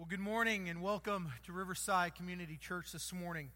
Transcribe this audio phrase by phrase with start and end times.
[0.00, 3.50] Well, good morning and welcome to Riverside Community Church this morning.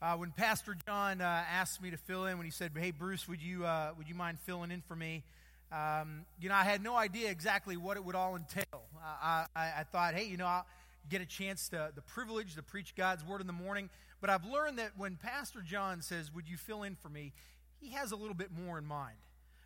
[0.00, 3.26] Uh, when Pastor John uh, asked me to fill in, when he said, "Hey Bruce,
[3.26, 5.24] would you uh, would you mind filling in for me?"
[5.72, 8.62] Um, you know, I had no idea exactly what it would all entail.
[8.72, 10.66] Uh, I, I, thought, hey, you know, I'll
[11.08, 13.90] get a chance to the privilege to preach God's word in the morning.
[14.20, 17.32] But I've learned that when Pastor John says, "Would you fill in for me?"
[17.80, 19.16] he has a little bit more in mind.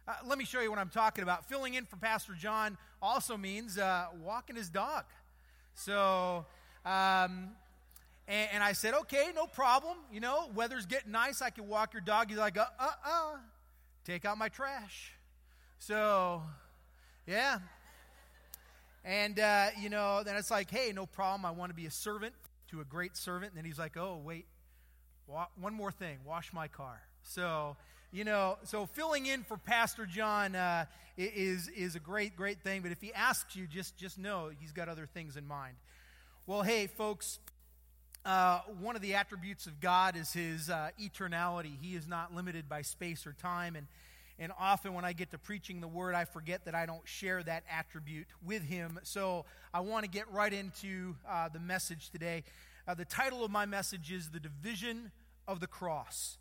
[0.09, 1.47] Uh, let me show you what I'm talking about.
[1.47, 5.05] Filling in for Pastor John also means uh, walking his dog.
[5.75, 6.47] So,
[6.85, 7.51] um,
[8.27, 9.97] and, and, I said, okay, no problem.
[10.13, 11.43] You know, weather's getting nice.
[11.43, 12.29] I can walk your dog.
[12.29, 13.37] He's like, uh, uh, uh,
[14.05, 15.13] take out my trash.
[15.79, 16.43] So,
[17.27, 17.59] yeah.
[19.05, 21.45] And, uh, you know, then it's like, hey, no problem.
[21.45, 22.35] I want to be a servant
[22.71, 23.53] to a great servant.
[23.53, 24.47] And then he's like, oh, wait,
[25.27, 27.03] wa- one more thing wash my car.
[27.23, 27.77] So,
[28.15, 30.85] you know, so filling in for Pastor John uh,
[31.19, 32.81] is, is a great, great thing.
[32.81, 35.75] But if he asks you, just, just know he's got other things in mind.
[36.47, 37.41] Well, hey, folks,
[38.25, 41.73] uh, one of the attributes of God is his uh, eternality.
[41.83, 43.75] He is not limited by space or time.
[43.75, 43.89] And,
[44.39, 47.43] and often when I get to preaching the word, I forget that I don't share
[47.43, 49.01] that attribute with him.
[49.03, 52.45] So I want to get right into uh, the message today.
[52.87, 55.11] Uh, the title of my message is The Division
[55.49, 56.39] of the Cross.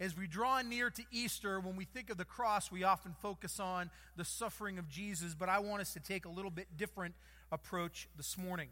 [0.00, 3.60] As we draw near to Easter, when we think of the cross, we often focus
[3.60, 7.14] on the suffering of Jesus, but I want us to take a little bit different
[7.52, 8.68] approach this morning.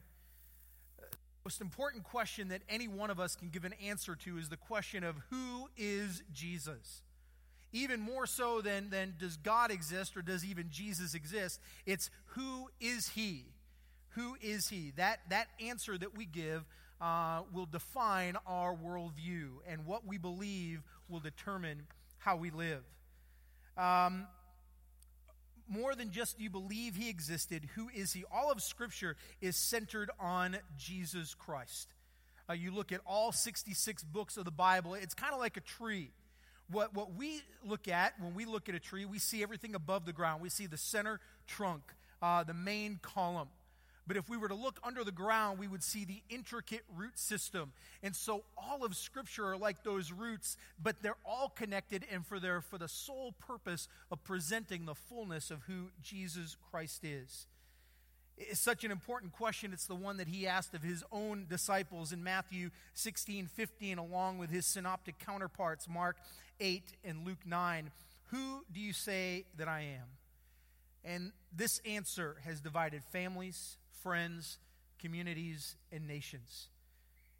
[0.98, 1.06] The
[1.44, 4.56] most important question that any one of us can give an answer to is the
[4.56, 7.02] question of who is Jesus?
[7.72, 12.68] Even more so than, than does God exist or does even Jesus exist, it's who
[12.80, 13.46] is he?
[14.10, 14.92] Who is he?
[14.96, 16.64] That, that answer that we give
[17.02, 21.82] uh, will define our worldview, and what we believe will determine
[22.18, 22.82] how we live.
[23.76, 24.26] Um,
[25.68, 28.24] more than just you believe he existed, who is he?
[28.32, 31.88] All of Scripture is centered on Jesus Christ.
[32.50, 35.60] Uh, you look at all 66 books of the Bible, it's kind of like a
[35.60, 36.10] tree.
[36.70, 40.06] What, what we look at when we look at a tree, we see everything above
[40.06, 40.42] the ground.
[40.42, 41.82] We see the center trunk,
[42.22, 43.48] uh, the main column.
[44.06, 47.18] But if we were to look under the ground, we would see the intricate root
[47.18, 47.72] system.
[48.02, 52.40] And so all of Scripture are like those roots, but they're all connected and for,
[52.40, 57.46] their, for the sole purpose of presenting the fullness of who Jesus Christ is.
[58.36, 59.72] It's such an important question.
[59.72, 64.38] It's the one that he asked of his own disciples in Matthew 16, 15, along
[64.38, 66.16] with his synoptic counterparts, Mark
[66.58, 67.90] 8 and Luke 9.
[68.30, 70.08] Who do you say that I am?
[71.04, 74.58] And this answer has divided families, friends,
[74.98, 76.68] communities, and nations.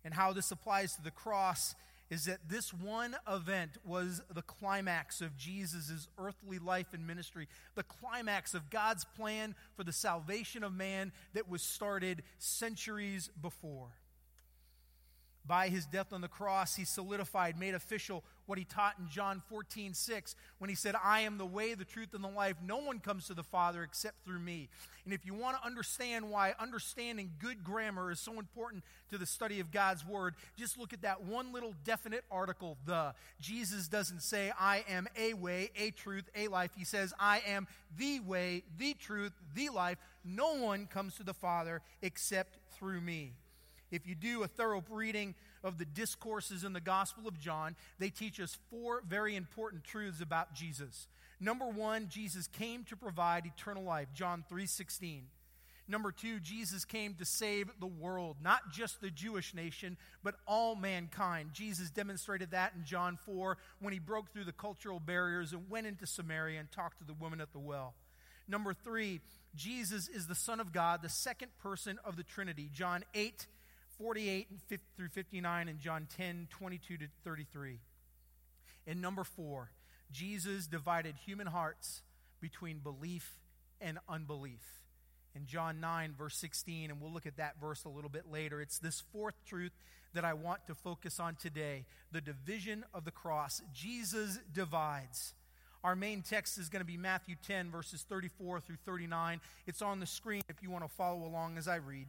[0.05, 1.75] And how this applies to the cross
[2.11, 7.83] is that this one event was the climax of Jesus' earthly life and ministry, the
[7.83, 13.89] climax of God's plan for the salvation of man that was started centuries before.
[15.45, 19.43] By his death on the cross, he solidified, made official what he taught in John
[19.49, 22.57] 14, 6, when he said, I am the way, the truth, and the life.
[22.65, 24.69] No one comes to the Father except through me.
[25.05, 29.27] And if you want to understand why understanding good grammar is so important to the
[29.27, 33.15] study of God's Word, just look at that one little definite article, the.
[33.41, 36.71] Jesus doesn't say, I am a way, a truth, a life.
[36.77, 37.67] He says, I am
[37.99, 39.99] the way, the truth, the life.
[40.25, 43.33] No one comes to the Father except through me.
[43.93, 48.09] If you do a thorough reading of the discourses in the Gospel of John, they
[48.09, 51.07] teach us four very important truths about Jesus.
[51.39, 55.29] Number one, Jesus came to provide eternal life, John 3:16.
[55.89, 60.75] Number two, Jesus came to save the world, not just the Jewish nation, but all
[60.75, 61.53] mankind.
[61.53, 65.87] Jesus demonstrated that in John 4 when he broke through the cultural barriers and went
[65.87, 67.95] into Samaria and talked to the woman at the well.
[68.49, 69.21] Number three,
[69.55, 72.71] Jesus is the Son of God, the second person of the Trinity.
[72.73, 73.47] John 8
[74.03, 74.49] 48
[74.97, 77.79] through 59 and John 10, 22 to 33.
[78.85, 79.71] And number four,
[80.11, 82.03] Jesus divided human hearts
[82.41, 83.39] between belief
[83.81, 84.81] and unbelief.
[85.37, 88.61] In John 9, verse 16, and we'll look at that verse a little bit later.
[88.61, 89.73] It's this fourth truth
[90.15, 93.63] that I want to focus on today the division of the cross.
[93.73, 95.33] Jesus divides.
[95.85, 99.41] Our main text is going to be Matthew 10, verses 34 through 39.
[99.67, 102.09] It's on the screen if you want to follow along as I read.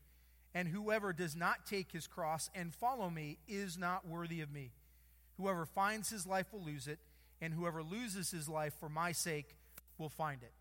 [0.53, 4.71] And whoever does not take his cross and follow me is not worthy of me.
[5.37, 6.99] Whoever finds his life will lose it,
[7.39, 9.55] and whoever loses his life for my sake
[9.97, 10.53] will find it.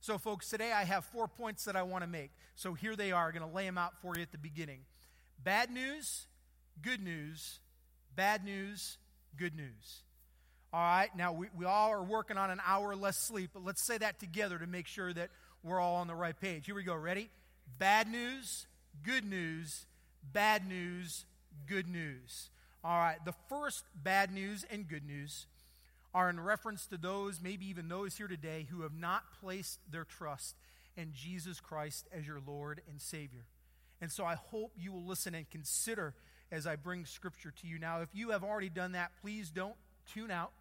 [0.00, 2.32] So, folks, today I have four points that I want to make.
[2.56, 3.28] So here they are.
[3.28, 4.80] I'm going to lay them out for you at the beginning.
[5.38, 6.26] Bad news,
[6.82, 7.60] good news,
[8.16, 8.98] bad news,
[9.36, 10.02] good news.
[10.72, 13.84] All right, now we, we all are working on an hour less sleep, but let's
[13.86, 15.30] say that together to make sure that
[15.62, 16.66] we're all on the right page.
[16.66, 16.94] Here we go.
[16.94, 17.30] Ready?
[17.78, 18.66] Bad news,
[19.04, 19.86] good news,
[20.32, 21.24] bad news,
[21.66, 22.50] good news.
[22.84, 25.46] All right, the first bad news and good news
[26.14, 30.04] are in reference to those, maybe even those here today, who have not placed their
[30.04, 30.56] trust
[30.96, 33.46] in Jesus Christ as your Lord and Savior.
[34.00, 36.14] And so I hope you will listen and consider
[36.50, 37.78] as I bring Scripture to you.
[37.78, 39.76] Now, if you have already done that, please don't
[40.12, 40.52] tune out.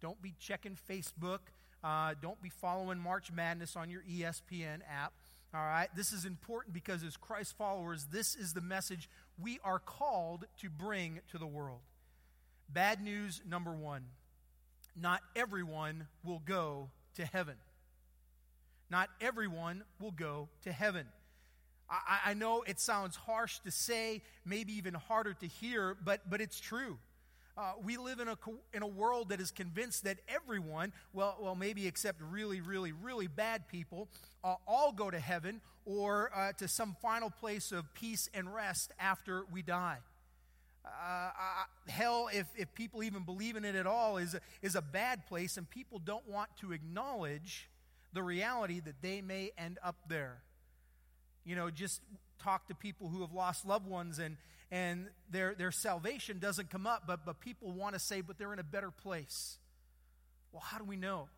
[0.00, 1.38] Don't be checking Facebook.
[1.82, 5.12] Uh, don't be following March Madness on your ESPN app.
[5.54, 5.88] All right?
[5.94, 9.08] This is important because as Christ followers, this is the message
[9.38, 11.80] we are called to bring to the world.
[12.68, 14.04] Bad news number one
[14.94, 17.54] not everyone will go to heaven.
[18.90, 21.06] Not everyone will go to heaven.
[21.88, 26.40] I, I, know it sounds harsh to say, maybe even harder to hear, but, but
[26.40, 26.98] it's true.
[27.56, 28.36] Uh, we live in a,
[28.72, 33.26] in a world that is convinced that everyone, well, well maybe except really, really, really
[33.26, 34.08] bad people,
[34.42, 38.92] uh, all go to heaven or uh, to some final place of peace and rest
[38.98, 39.98] after we die.
[40.84, 41.30] Uh,
[41.88, 45.26] hell, if, if people even believe in it at all, is a, is a bad
[45.26, 47.68] place, and people don't want to acknowledge
[48.12, 50.42] the reality that they may end up there.
[51.44, 52.00] You know, just
[52.42, 54.36] talk to people who have lost loved ones and,
[54.70, 58.52] and their, their salvation doesn't come up, but, but people want to say, but they're
[58.52, 59.58] in a better place.
[60.52, 61.28] Well, how do we know?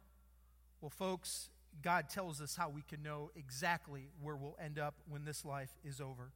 [0.80, 1.48] Well, folks,
[1.82, 5.70] God tells us how we can know exactly where we'll end up when this life
[5.84, 6.30] is over.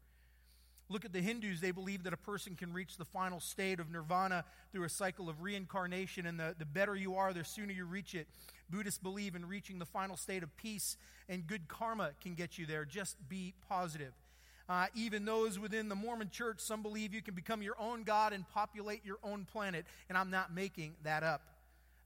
[0.91, 1.61] Look at the Hindus.
[1.61, 5.29] They believe that a person can reach the final state of nirvana through a cycle
[5.29, 8.27] of reincarnation, and the, the better you are, the sooner you reach it.
[8.71, 10.97] Buddhists believe in reaching the final state of peace,
[11.29, 12.85] and good karma can get you there.
[12.85, 14.13] Just be positive.
[14.69, 18.33] Uh, even those within the Mormon church, some believe you can become your own God
[18.33, 21.43] and populate your own planet, and I'm not making that up.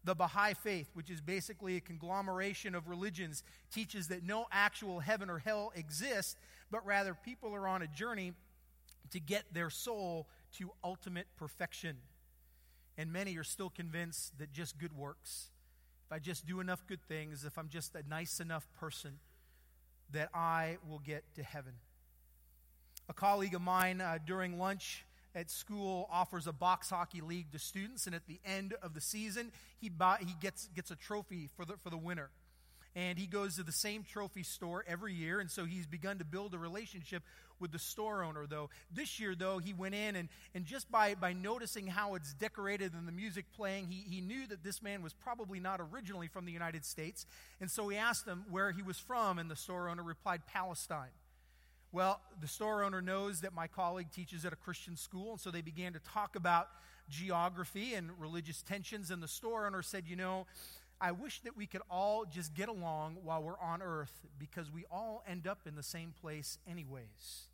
[0.05, 5.31] The Baha'i faith, which is basically a conglomeration of religions, teaches that no actual heaven
[5.31, 6.37] or hell exists,
[6.71, 8.33] but rather people are on a journey
[9.13, 10.27] to get their soul
[10.59, 11.99] to ultimate perfection.
[12.99, 15.51] And many are still convinced that just good works,
[16.07, 19.19] if I just do enough good things, if I'm just a nice enough person,
[20.11, 21.73] that I will get to heaven.
[23.09, 27.59] A colleague of mine uh, during lunch at school offers a box hockey league to
[27.59, 31.49] students, and at the end of the season, he, buy, he gets, gets a trophy
[31.57, 32.31] for the, for the winner
[32.95, 35.41] and he goes to the same trophy store every year.
[35.41, 37.23] And so he's begun to build a relationship
[37.59, 38.69] with the store owner though.
[38.93, 42.93] This year though he went in and, and just by, by noticing how it's decorated
[42.93, 46.45] and the music playing he, he knew that this man was probably not originally from
[46.45, 47.25] the united states.
[47.61, 51.13] And so he asked him where he was from and the store owner replied palestine.
[51.93, 55.51] Well the store owner knows that my colleague teaches at a christian school and so
[55.51, 56.69] they began to talk about
[57.09, 60.47] geography and religious tensions and the store owner said you know
[61.03, 64.85] I wish that we could all just get along while we're on earth because we
[64.89, 67.49] all end up in the same place, anyways.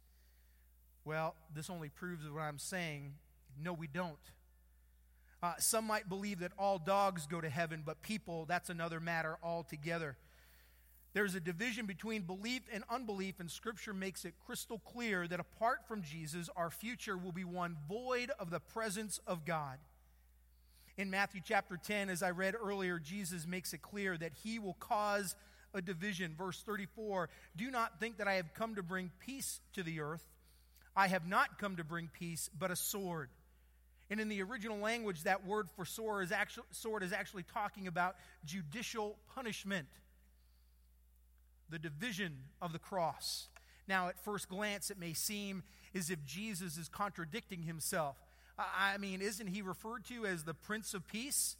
[1.07, 3.15] Well, this only proves what I'm saying.
[3.59, 4.19] No, we don't.
[5.43, 9.39] Uh, some might believe that all dogs go to heaven, but people, that's another matter
[9.43, 10.19] altogether.
[11.15, 15.89] There's a division between belief and unbelief, and Scripture makes it crystal clear that apart
[15.89, 19.79] from Jesus, our future will be one void of the presence of God.
[20.99, 24.75] In Matthew chapter 10, as I read earlier, Jesus makes it clear that he will
[24.75, 25.37] cause
[25.73, 26.35] a division.
[26.37, 30.27] Verse 34 Do not think that I have come to bring peace to the earth.
[30.97, 33.31] I have not come to bring peace, but a sword.
[34.11, 37.87] And in the original language, that word for sword is actually, sword is actually talking
[37.87, 39.87] about judicial punishment,
[41.71, 43.47] the division of the cross.
[43.87, 45.63] Now, at first glance, it may seem
[45.95, 48.17] as if Jesus is contradicting himself.
[48.59, 51.57] I mean, isn't he referred to as the Prince of Peace?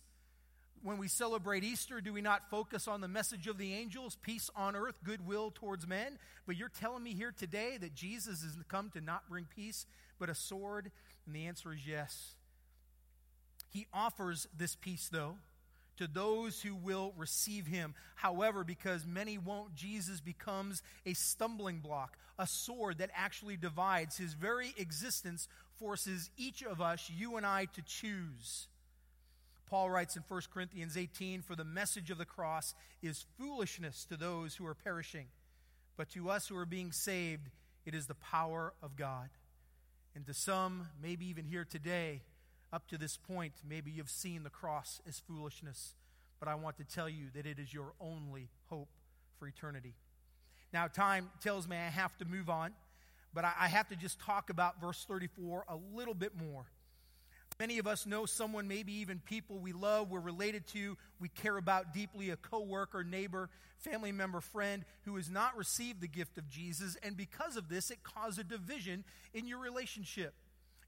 [0.83, 4.49] When we celebrate Easter, do we not focus on the message of the angels, peace
[4.55, 6.19] on earth, goodwill towards men?
[6.47, 9.87] But you're telling me here today that Jesus has come to not bring peace,
[10.19, 10.91] but a sword?
[11.27, 12.35] And the answer is yes.
[13.71, 15.37] He offers this peace, though,
[15.99, 17.95] to those who will receive him.
[18.15, 24.17] However, because many won't, Jesus becomes a stumbling block, a sword that actually divides.
[24.17, 28.69] His very existence forces each of us, you and I, to choose.
[29.69, 34.17] Paul writes in 1 Corinthians 18 For the message of the cross is foolishness to
[34.17, 35.27] those who are perishing,
[35.97, 37.51] but to us who are being saved,
[37.85, 39.29] it is the power of God.
[40.15, 42.23] And to some, maybe even here today,
[42.73, 45.95] up to this point, maybe you've seen the cross as foolishness.
[46.41, 48.91] But I want to tell you that it is your only hope
[49.39, 49.95] for eternity.
[50.73, 52.73] Now, time tells me I have to move on,
[53.35, 56.67] but I have to just talk about verse 34 a little bit more.
[57.59, 61.57] Many of us know someone, maybe even people we love, we're related to, we care
[61.57, 66.49] about deeply, a coworker, neighbor, family member, friend who has not received the gift of
[66.49, 69.05] Jesus, and because of this, it caused a division
[69.35, 70.35] in your relationship.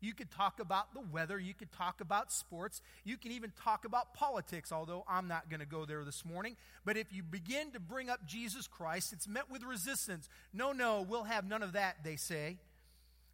[0.01, 3.85] You could talk about the weather, you could talk about sports, you can even talk
[3.85, 6.57] about politics, although I'm not going to go there this morning.
[6.87, 10.29] But if you begin to bring up Jesus Christ, it's met with resistance.
[10.55, 12.57] No, no, we'll have none of that, they say.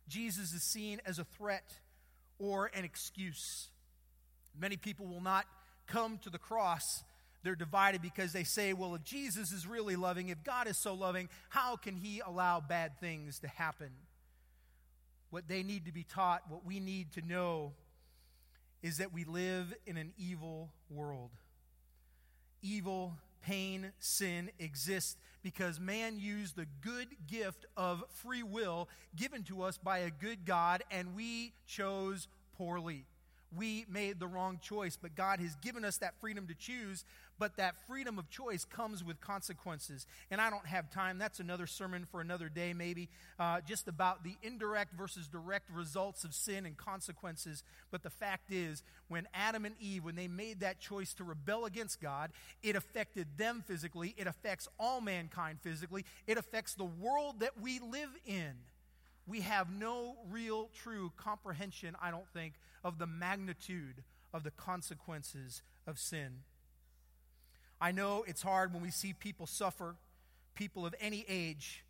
[0.09, 1.73] Jesus is seen as a threat
[2.39, 3.69] or an excuse.
[4.59, 5.47] Many people will not
[5.87, 7.05] come to the cross.
[7.45, 10.95] They're divided because they say, well, if Jesus is really loving, if God is so
[10.95, 13.91] loving, how can he allow bad things to happen?
[15.31, 17.73] What they need to be taught, what we need to know,
[18.83, 21.31] is that we live in an evil world.
[22.63, 29.63] Evil, pain, sin exists because man used the good gift of free will given to
[29.63, 33.05] us by a good God, and we chose poorly.
[33.57, 37.05] We made the wrong choice, but God has given us that freedom to choose,
[37.39, 40.07] but that freedom of choice comes with consequences.
[40.31, 41.19] And I don't have time.
[41.19, 43.09] That's another sermon for another day, maybe,
[43.39, 47.63] uh, just about the indirect versus direct results of sin and consequences.
[47.91, 51.65] But the fact is, when Adam and Eve, when they made that choice to rebel
[51.65, 52.33] against God,
[52.63, 57.79] it affected them physically, it affects all mankind physically, it affects the world that we
[57.79, 58.55] live in
[59.27, 62.55] we have no real, true comprehension, I don't think,
[62.87, 66.45] of the magnitude of the consequences of sin.
[67.81, 69.97] I know it's hard when we see people suffer,
[70.55, 71.85] people of any age.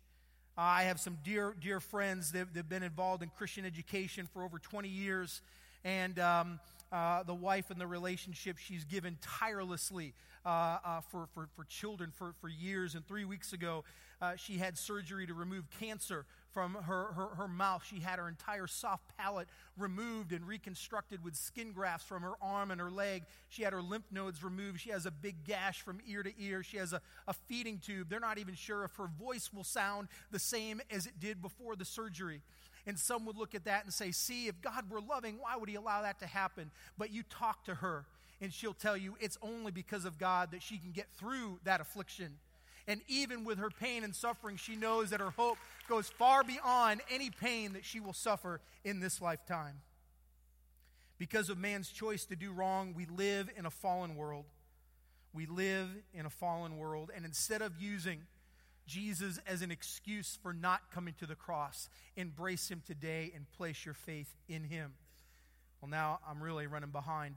[0.57, 4.57] I have some dear, dear friends that have been involved in Christian education for over
[4.57, 5.41] 20 years,
[5.83, 6.59] and um,
[6.91, 10.13] uh, the wife and the relationship she's given tirelessly
[10.45, 12.95] uh, uh, for, for, for children for, for years.
[12.95, 13.83] And three weeks ago,
[14.21, 17.83] uh, she had surgery to remove cancer from her, her, her mouth.
[17.85, 22.71] She had her entire soft palate removed and reconstructed with skin grafts from her arm
[22.71, 23.25] and her leg.
[23.49, 24.79] She had her lymph nodes removed.
[24.79, 26.63] She has a big gash from ear to ear.
[26.63, 28.09] She has a, a feeding tube.
[28.09, 31.75] They're not even sure if her voice will sound the same as it did before
[31.75, 32.41] the surgery.
[32.87, 35.69] And some would look at that and say, See, if God were loving, why would
[35.69, 36.71] He allow that to happen?
[36.97, 38.05] But you talk to her,
[38.41, 41.81] and she'll tell you it's only because of God that she can get through that
[41.81, 42.37] affliction.
[42.87, 45.57] And even with her pain and suffering, she knows that her hope
[45.89, 49.81] goes far beyond any pain that she will suffer in this lifetime.
[51.17, 54.45] Because of man's choice to do wrong, we live in a fallen world.
[55.33, 57.11] We live in a fallen world.
[57.13, 58.21] And instead of using
[58.87, 63.85] Jesus as an excuse for not coming to the cross, embrace him today and place
[63.85, 64.93] your faith in him.
[65.81, 67.35] Well, now I'm really running behind.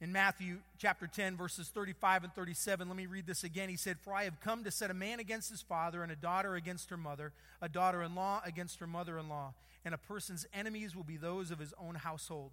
[0.00, 3.68] In Matthew chapter 10, verses 35 and 37, let me read this again.
[3.68, 6.16] He said, For I have come to set a man against his father, and a
[6.16, 9.98] daughter against her mother, a daughter in law against her mother in law, and a
[9.98, 12.52] person's enemies will be those of his own household.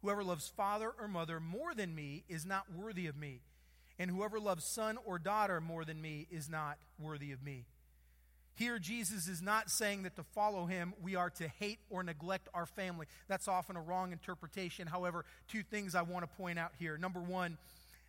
[0.00, 3.40] Whoever loves father or mother more than me is not worthy of me,
[3.98, 7.64] and whoever loves son or daughter more than me is not worthy of me.
[8.54, 12.48] Here, Jesus is not saying that to follow him, we are to hate or neglect
[12.54, 13.06] our family.
[13.28, 14.86] That's often a wrong interpretation.
[14.86, 16.96] However, two things I want to point out here.
[16.96, 17.58] Number one,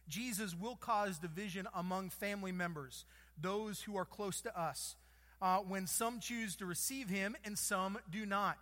[0.08, 3.04] Jesus will cause division among family members,
[3.40, 4.96] those who are close to us,
[5.42, 8.58] uh, when some choose to receive him and some do not.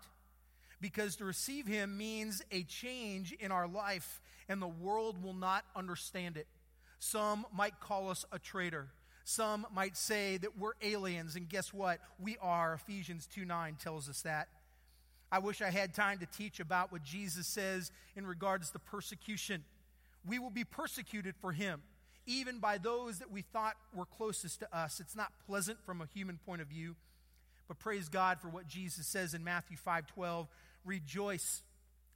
[0.82, 5.64] Because to receive him means a change in our life, and the world will not
[5.76, 6.48] understand it.
[7.06, 8.88] Some might call us a traitor.
[9.26, 12.00] Some might say that we're aliens, and guess what?
[12.20, 12.74] We are.
[12.74, 14.48] Ephesians 2 9 tells us that.
[15.32, 19.64] I wish I had time to teach about what Jesus says in regards to persecution.
[20.28, 21.84] We will be persecuted for him,
[22.26, 25.00] even by those that we thought were closest to us.
[25.00, 26.96] It's not pleasant from a human point of view,
[27.68, 30.48] but praise God for what Jesus says in Matthew 5 12.
[30.84, 31.62] Rejoice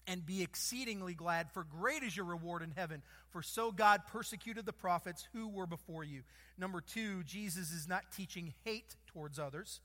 [0.07, 3.03] and be exceedingly glad, for great is your reward in heaven.
[3.29, 6.23] For so God persecuted the prophets who were before you.
[6.57, 9.81] Number two, Jesus is not teaching hate towards others.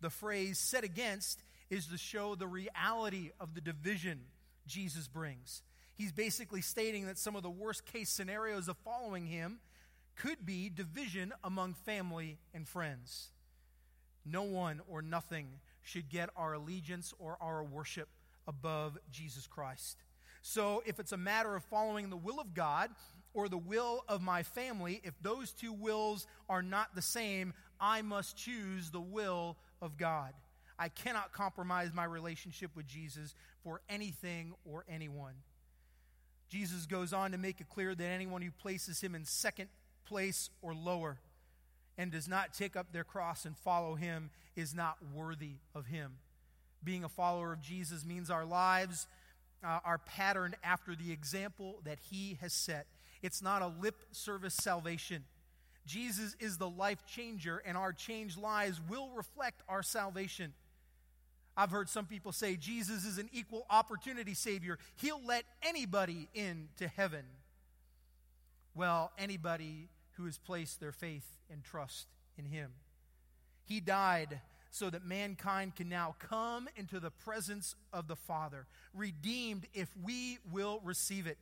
[0.00, 4.20] The phrase set against is to show the reality of the division
[4.66, 5.62] Jesus brings.
[5.94, 9.58] He's basically stating that some of the worst case scenarios of following him
[10.16, 13.30] could be division among family and friends.
[14.24, 15.48] No one or nothing
[15.82, 18.08] should get our allegiance or our worship
[18.48, 20.02] above Jesus Christ.
[20.42, 22.90] So, if it's a matter of following the will of God
[23.34, 28.02] or the will of my family, if those two wills are not the same, I
[28.02, 30.32] must choose the will of God.
[30.78, 35.34] I cannot compromise my relationship with Jesus for anything or anyone.
[36.48, 39.68] Jesus goes on to make it clear that anyone who places him in second
[40.06, 41.18] place or lower
[41.98, 46.12] and does not take up their cross and follow him is not worthy of him.
[46.82, 49.06] Being a follower of Jesus means our lives
[49.64, 52.86] uh, are patterned after the example that he has set.
[53.22, 55.24] It's not a lip service salvation.
[55.86, 60.52] Jesus is the life changer, and our changed lives will reflect our salvation.
[61.56, 64.78] I've heard some people say Jesus is an equal opportunity Savior.
[64.96, 67.24] He'll let anybody into heaven.
[68.74, 72.06] Well, anybody who has placed their faith and trust
[72.36, 72.70] in Him.
[73.64, 79.66] He died so that mankind can now come into the presence of the Father, redeemed
[79.74, 81.38] if we will receive it.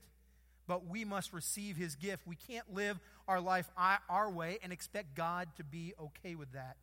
[0.69, 2.27] But we must receive His gift.
[2.27, 6.77] We can't live our life our way and expect God to be okay with that.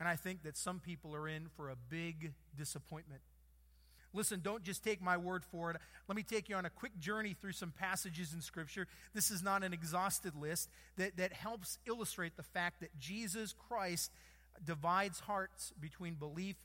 [0.00, 3.20] And I think that some people are in for a big disappointment.
[4.12, 5.76] Listen, don't just take my word for it.
[6.08, 8.86] Let me take you on a quick journey through some passages in Scripture.
[9.12, 14.12] This is not an exhausted list that, that helps illustrate the fact that Jesus Christ
[14.64, 16.56] divides hearts between belief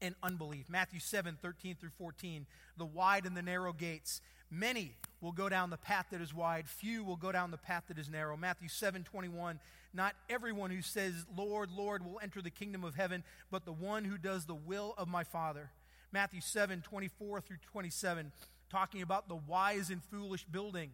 [0.00, 0.68] and unbelief.
[0.68, 2.46] Matthew 7 13 through 14.
[2.76, 4.20] The wide and the narrow gates.
[4.50, 7.84] Many will go down the path that is wide, few will go down the path
[7.88, 8.36] that is narrow.
[8.36, 9.58] Matthew 7 21.
[9.96, 14.04] Not everyone who says, Lord, Lord, will enter the kingdom of heaven, but the one
[14.04, 15.70] who does the will of my Father.
[16.12, 18.32] Matthew 7 24 through 27,
[18.70, 20.90] talking about the wise and foolish building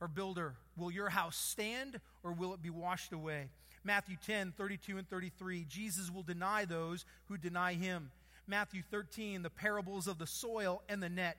[0.00, 0.54] or builder.
[0.76, 3.48] Will your house stand or will it be washed away?
[3.86, 8.10] Matthew 10 32 and 33, Jesus will deny those who deny him.
[8.48, 11.36] Matthew 13, the parables of the soil and the net.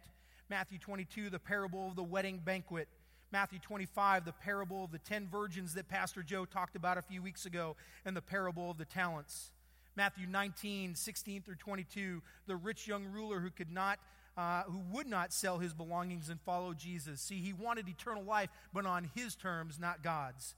[0.50, 2.88] Matthew 22, the parable of the wedding banquet.
[3.34, 7.22] Matthew 25, the parable of the ten virgins that Pastor Joe talked about a few
[7.22, 7.76] weeks ago,
[8.06, 9.52] and the parable of the talents.
[9.98, 14.00] Matthew 19, 16 through 22, the rich young ruler who could not
[14.38, 17.20] uh, who would not sell his belongings and follow Jesus.
[17.20, 20.56] See, he wanted eternal life, but on his terms, not God's.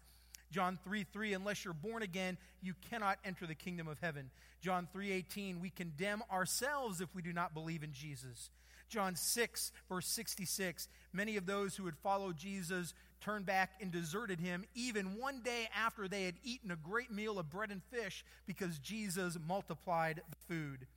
[0.52, 4.30] John 3 3, unless you're born again, you cannot enter the kingdom of heaven.
[4.62, 8.50] John 3 18, we condemn ourselves if we do not believe in Jesus.
[8.90, 14.40] John 6, verse 66, many of those who had followed Jesus turned back and deserted
[14.40, 18.26] him even one day after they had eaten a great meal of bread and fish
[18.48, 20.88] because Jesus multiplied the food.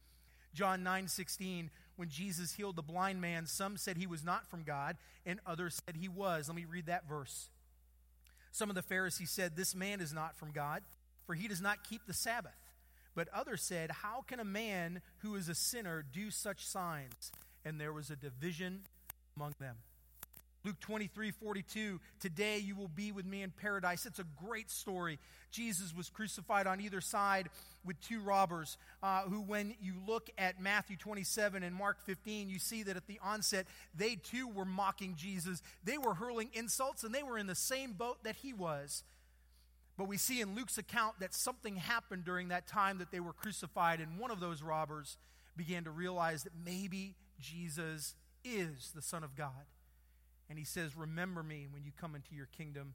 [0.54, 4.96] John 9:16 when Jesus healed the blind man some said he was not from God
[5.26, 6.48] and others said he was.
[6.48, 7.50] Let me read that verse.
[8.52, 10.82] Some of the Pharisees said this man is not from God
[11.26, 12.52] for he does not keep the Sabbath.
[13.14, 17.32] But others said how can a man who is a sinner do such signs?
[17.64, 18.82] And there was a division
[19.36, 19.76] among them.
[20.64, 24.06] Luke 23 42, today you will be with me in paradise.
[24.06, 25.18] It's a great story.
[25.50, 27.48] Jesus was crucified on either side
[27.84, 32.60] with two robbers, uh, who, when you look at Matthew 27 and Mark 15, you
[32.60, 35.62] see that at the onset, they too were mocking Jesus.
[35.82, 39.02] They were hurling insults, and they were in the same boat that he was.
[39.98, 43.32] But we see in Luke's account that something happened during that time that they were
[43.32, 45.18] crucified, and one of those robbers
[45.56, 49.66] began to realize that maybe Jesus is the Son of God.
[50.52, 52.92] And he says, Remember me when you come into your kingdom.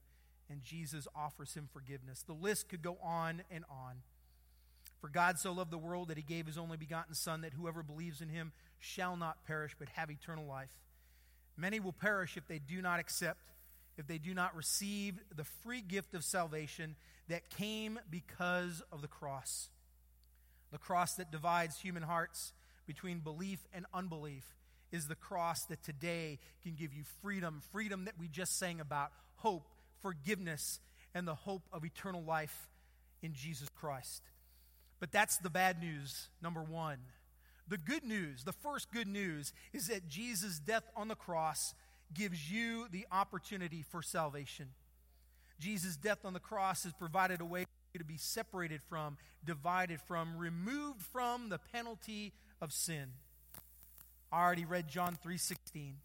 [0.47, 2.21] And Jesus offers him forgiveness.
[2.21, 4.03] The list could go on and on.
[5.01, 7.81] For God so loved the world that he gave his only begotten Son, that whoever
[7.81, 10.69] believes in him shall not perish, but have eternal life.
[11.57, 13.49] Many will perish if they do not accept,
[13.97, 16.95] if they do not receive the free gift of salvation
[17.27, 19.69] that came because of the cross.
[20.71, 22.53] The cross that divides human hearts
[22.85, 24.56] between belief and unbelief
[24.91, 29.11] is the cross that today can give you freedom, freedom that we just sang about,
[29.37, 29.67] hope,
[30.01, 30.79] forgiveness,
[31.13, 32.69] and the hope of eternal life
[33.21, 34.23] in Jesus Christ.
[34.99, 36.97] But that's the bad news, number one.
[37.67, 41.73] The good news, the first good news, is that Jesus' death on the cross
[42.13, 44.69] gives you the opportunity for salvation.
[45.59, 49.17] Jesus' death on the cross has provided a way for you to be separated from,
[49.43, 53.09] divided from, removed from the penalty of sin.
[54.31, 56.01] I already read John 3:16,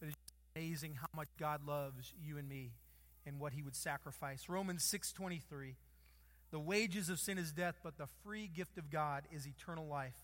[0.00, 0.16] but it's
[0.56, 2.72] amazing how much God loves you and me
[3.26, 4.48] and what he would sacrifice.
[4.48, 5.76] Romans 6:23.
[6.50, 10.16] The wages of sin is death, but the free gift of God is eternal life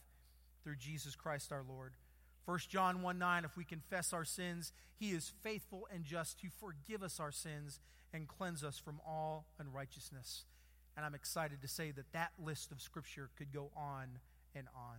[0.63, 1.97] through Jesus Christ our Lord.
[2.45, 6.49] 1 John 1 9, if we confess our sins, he is faithful and just to
[6.51, 7.79] forgive us our sins
[8.13, 10.47] and cleanse us from all unrighteousness.
[10.97, 14.19] And I'm excited to say that that list of Scripture could go on
[14.55, 14.99] and on.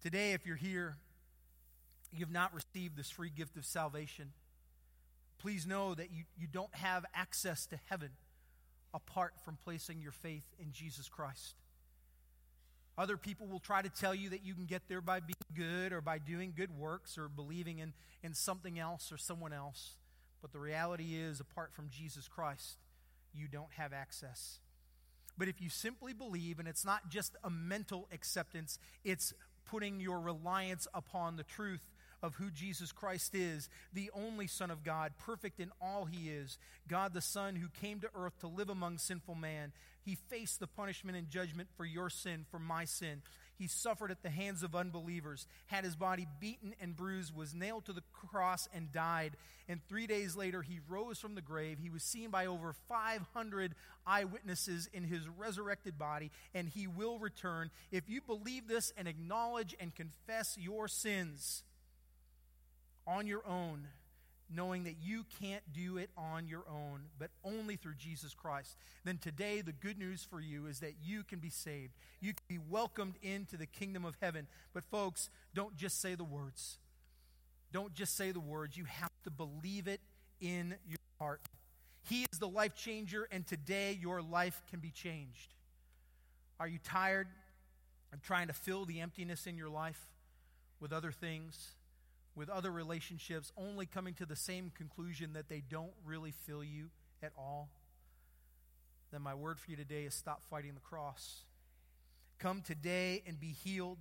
[0.00, 0.98] Today, if you're here
[2.12, 4.32] you've not received this free gift of salvation,
[5.38, 8.10] please know that you, you don't have access to heaven
[8.92, 11.54] apart from placing your faith in Jesus Christ.
[12.98, 15.92] Other people will try to tell you that you can get there by being good
[15.92, 19.96] or by doing good works or believing in, in something else or someone else.
[20.42, 22.78] But the reality is, apart from Jesus Christ,
[23.32, 24.58] you don't have access.
[25.38, 29.32] But if you simply believe, and it's not just a mental acceptance, it's
[29.64, 31.88] putting your reliance upon the truth
[32.22, 36.58] of who Jesus Christ is, the only Son of God, perfect in all he is,
[36.88, 39.72] God the Son who came to earth to live among sinful man.
[40.02, 43.22] He faced the punishment and judgment for your sin, for my sin.
[43.60, 47.84] He suffered at the hands of unbelievers, had his body beaten and bruised, was nailed
[47.84, 49.36] to the cross, and died.
[49.68, 51.78] And three days later, he rose from the grave.
[51.78, 53.74] He was seen by over 500
[54.06, 57.70] eyewitnesses in his resurrected body, and he will return.
[57.92, 61.62] If you believe this and acknowledge and confess your sins,
[63.10, 63.88] on your own,
[64.52, 69.18] knowing that you can't do it on your own, but only through Jesus Christ, then
[69.18, 71.94] today the good news for you is that you can be saved.
[72.20, 74.46] You can be welcomed into the kingdom of heaven.
[74.72, 76.78] But, folks, don't just say the words.
[77.72, 78.76] Don't just say the words.
[78.76, 80.00] You have to believe it
[80.40, 81.40] in your heart.
[82.08, 85.54] He is the life changer, and today your life can be changed.
[86.58, 87.28] Are you tired
[88.12, 90.00] of trying to fill the emptiness in your life
[90.80, 91.74] with other things?
[92.34, 96.90] With other relationships, only coming to the same conclusion that they don't really fill you
[97.22, 97.68] at all,
[99.10, 101.42] then my word for you today is stop fighting the cross.
[102.38, 103.98] Come today and be healed.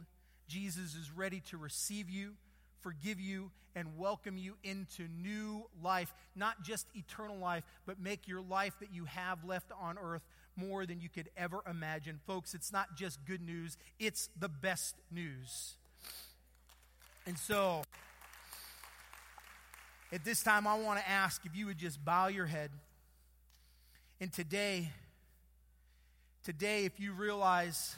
[0.48, 2.34] Jesus is ready to receive you,
[2.82, 6.14] forgive you, and welcome you into new life.
[6.36, 10.24] Not just eternal life, but make your life that you have left on earth
[10.56, 12.20] more than you could ever imagine.
[12.28, 15.76] Folks, it's not just good news, it's the best news.
[17.26, 17.84] And so,
[20.12, 22.72] at this time, I want to ask if you would just bow your head.
[24.20, 24.90] And today,
[26.44, 27.96] today, if you realize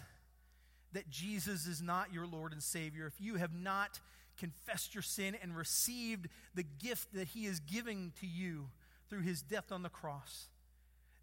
[0.94, 4.00] that Jesus is not your Lord and Savior, if you have not
[4.38, 8.68] confessed your sin and received the gift that He is giving to you
[9.10, 10.48] through His death on the cross,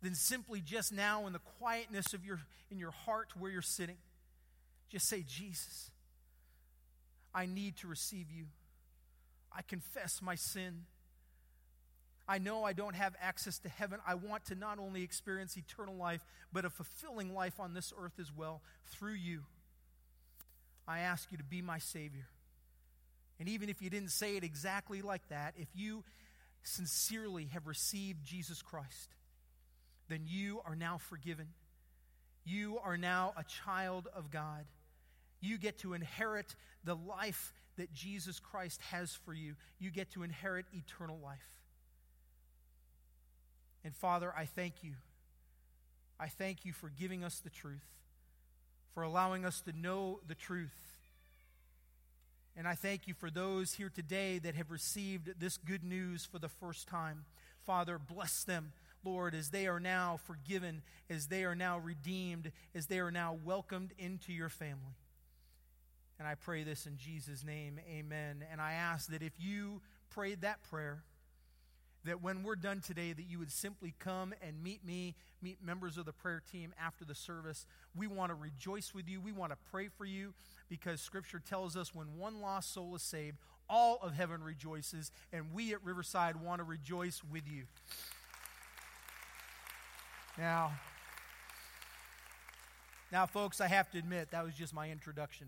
[0.02, 3.96] then simply just now in the quietness of your in your heart where you're sitting,
[4.88, 5.90] just say, Jesus,
[7.34, 8.46] I need to receive you.
[9.52, 10.84] I confess my sin.
[12.28, 14.00] I know I don't have access to heaven.
[14.06, 18.18] I want to not only experience eternal life, but a fulfilling life on this earth
[18.20, 19.44] as well through you.
[20.86, 22.28] I ask you to be my Savior.
[23.40, 26.04] And even if you didn't say it exactly like that, if you
[26.62, 29.14] sincerely have received Jesus Christ,
[30.08, 31.48] then you are now forgiven.
[32.44, 34.64] You are now a child of God.
[35.40, 39.54] You get to inherit the life that Jesus Christ has for you.
[39.78, 41.38] You get to inherit eternal life.
[43.84, 44.92] And Father, I thank you.
[46.20, 47.86] I thank you for giving us the truth,
[48.92, 50.74] for allowing us to know the truth.
[52.56, 56.40] And I thank you for those here today that have received this good news for
[56.40, 57.24] the first time.
[57.64, 58.72] Father, bless them,
[59.04, 63.38] Lord, as they are now forgiven, as they are now redeemed, as they are now
[63.44, 64.96] welcomed into your family.
[66.18, 68.44] And I pray this in Jesus' name, amen.
[68.50, 71.02] And I ask that if you prayed that prayer,
[72.04, 75.96] that when we're done today that you would simply come and meet me meet members
[75.96, 77.66] of the prayer team after the service.
[77.94, 79.20] We want to rejoice with you.
[79.20, 80.34] We want to pray for you
[80.68, 85.12] because scripture tells us when one lost soul is saved all of heaven rejoices.
[85.32, 87.64] And we at riverside want to rejoice with you.
[90.36, 90.72] Now
[93.10, 95.46] now folks i have to admit that was just my introduction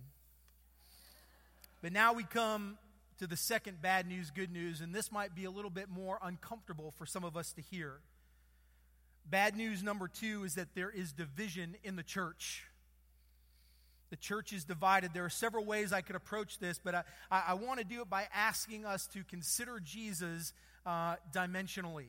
[1.82, 2.78] but now we come
[3.18, 6.18] to the second bad news, good news, and this might be a little bit more
[6.22, 8.00] uncomfortable for some of us to hear.
[9.26, 12.64] Bad news number two is that there is division in the church.
[14.10, 15.12] The church is divided.
[15.14, 18.10] There are several ways I could approach this, but I, I, want to do it
[18.10, 20.52] by asking us to consider Jesus
[20.84, 22.06] uh, dimensionally.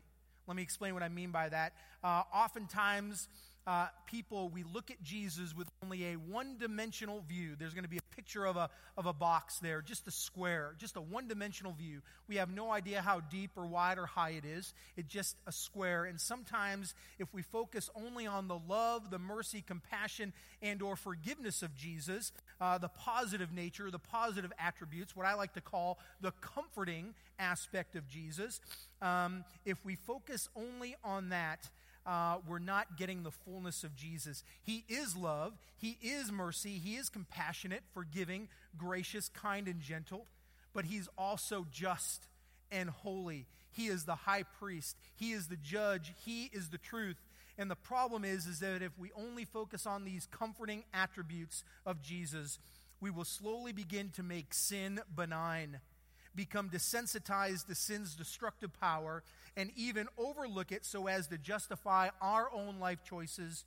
[0.47, 1.73] Let me explain what I mean by that.
[2.03, 3.27] Uh, oftentimes,
[3.67, 7.56] uh, people, we look at Jesus with only a one dimensional view.
[7.58, 10.74] There's going to be a picture of a, of a box there, just a square,
[10.80, 12.02] just a one dimensional view.
[12.28, 14.74] We have no idea how deep or wide or high it is.
[14.97, 16.06] It's just a square.
[16.06, 21.62] And sometimes, if we focus only on the love, the mercy, compassion, and or forgiveness
[21.62, 26.32] of Jesus, uh, the positive nature, the positive attributes, what I like to call the
[26.41, 28.60] comforting aspect of Jesus,
[29.04, 31.69] um, if we focus only on that,
[32.05, 34.43] uh, we're not getting the fullness of Jesus.
[34.61, 40.27] He is love, He is mercy, He is compassionate, forgiving, gracious, kind, and gentle,
[40.73, 42.27] but He's also just
[42.71, 43.47] and holy.
[43.71, 47.17] He is the high priest, He is the judge, He is the truth.
[47.57, 52.01] And the problem is, is that if we only focus on these comforting attributes of
[52.01, 52.57] Jesus,
[52.99, 55.79] we will slowly begin to make sin benign,
[56.36, 59.24] become desensitized to sin's destructive power,
[59.58, 63.65] and even overlook it so as to justify our own life choices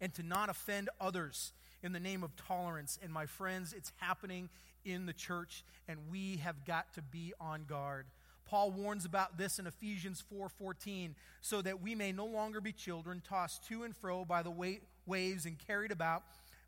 [0.00, 2.98] and to not offend others in the name of tolerance.
[3.02, 4.48] And my friends, it's happening
[4.84, 8.06] in the church, and we have got to be on guard.
[8.46, 13.20] Paul warns about this in Ephesians 4:14, so that we may no longer be children
[13.20, 16.22] tossed to and fro by the waves and carried about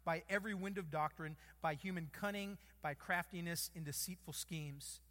[0.08, 5.02] by every wind of doctrine, by human cunning, by craftiness in deceitful schemes.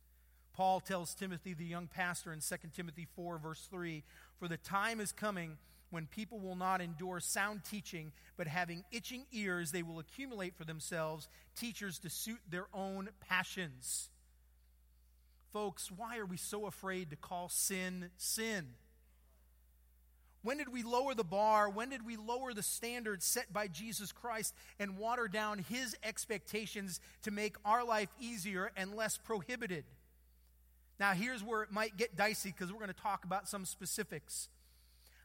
[0.56, 4.04] Paul tells Timothy, the young pastor, in 2 Timothy 4, verse 3
[4.40, 5.60] For the time is coming
[5.92, 10.66] when people will not endure sound teaching, but having itching ears, they will accumulate for
[10.66, 14.10] themselves teachers to suit their own passions.
[15.54, 18.70] Folks, why are we so afraid to call sin sin?
[20.48, 21.70] When did we lower the bar?
[21.70, 27.02] When did we lower the standards set by Jesus Christ and water down his expectations
[27.24, 29.84] to make our life easier and less prohibited?
[31.02, 34.48] Now, here's where it might get dicey because we're going to talk about some specifics.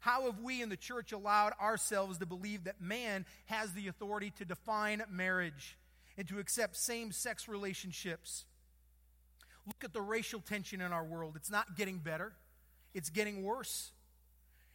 [0.01, 4.33] How have we in the church allowed ourselves to believe that man has the authority
[4.39, 5.79] to define marriage
[6.19, 8.45] and to accept same sex relationships?
[9.69, 11.35] Look at the racial tension in our world.
[11.37, 12.33] It's not getting better,
[12.93, 13.93] it's getting worse.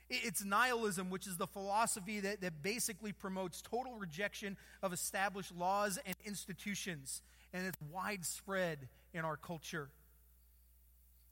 [0.10, 6.00] It's nihilism, which is the philosophy that, that basically promotes total rejection of established laws
[6.06, 7.22] and institutions,
[7.54, 9.90] and it's widespread in our culture.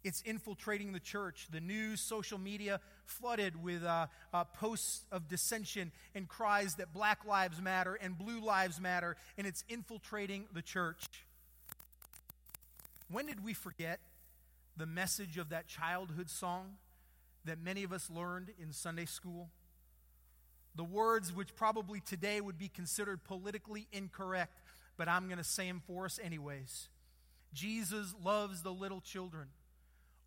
[0.03, 1.47] It's infiltrating the church.
[1.51, 7.25] The news, social media, flooded with uh, uh, posts of dissension and cries that black
[7.25, 11.05] lives matter and blue lives matter, and it's infiltrating the church.
[13.09, 13.99] When did we forget
[14.77, 16.73] the message of that childhood song
[17.45, 19.49] that many of us learned in Sunday school?
[20.75, 24.59] The words which probably today would be considered politically incorrect,
[24.97, 26.89] but I'm going to say them for us anyways.
[27.53, 29.47] Jesus loves the little children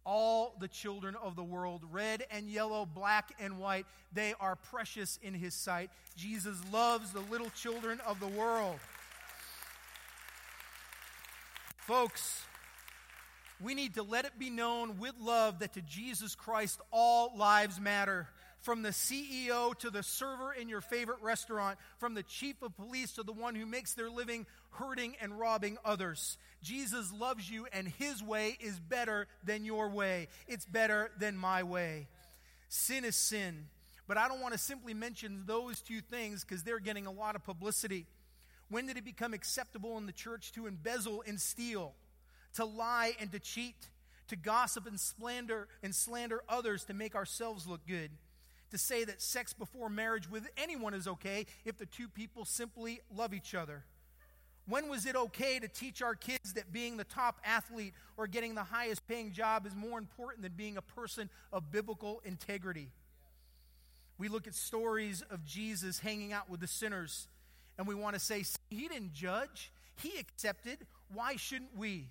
[0.08, 3.84] all the children of the world, red and yellow, black and white.
[4.10, 5.90] They are precious in his sight.
[6.16, 8.78] Jesus loves the little children of the world.
[11.76, 12.42] Folks,
[13.60, 17.80] we need to let it be known with love that to Jesus Christ all lives
[17.80, 18.28] matter.
[18.60, 23.12] From the CEO to the server in your favorite restaurant, from the chief of police
[23.12, 26.36] to the one who makes their living hurting and robbing others.
[26.62, 30.26] Jesus loves you, and his way is better than your way.
[30.48, 32.08] It's better than my way.
[32.68, 33.66] Sin is sin.
[34.08, 37.36] But I don't want to simply mention those two things because they're getting a lot
[37.36, 38.06] of publicity.
[38.70, 41.94] When did it become acceptable in the church to embezzle and steal,
[42.58, 43.88] to lie and to cheat,
[44.26, 48.10] to gossip and slander and slander others to make ourselves look good?
[48.72, 53.00] To say that sex before marriage with anyone is okay if the two people simply
[53.16, 53.84] love each other.
[54.66, 58.56] When was it okay to teach our kids that being the top athlete or getting
[58.56, 62.88] the highest paying job is more important than being a person of biblical integrity?
[64.18, 67.28] We look at stories of Jesus hanging out with the sinners
[67.78, 69.70] and we want to say, He didn't judge,
[70.02, 70.78] He accepted.
[71.14, 72.08] Why shouldn't we?